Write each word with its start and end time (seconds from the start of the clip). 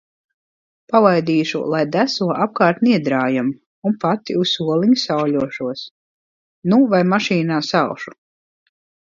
Palaidīšu, 0.93 1.59
lai 1.73 1.81
deso 1.95 2.29
apkārt 2.45 2.81
Niedrājam, 2.87 3.51
un 3.91 3.97
pati 4.05 4.39
uz 4.45 4.55
soliņa 4.55 4.99
sauļošos. 5.05 5.85
Nu 6.73 6.81
vai 6.95 7.03
mašīnā 7.15 7.63
salšu. 7.73 8.19